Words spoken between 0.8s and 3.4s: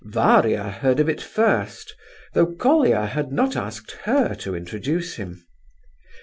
of it first, though Colia had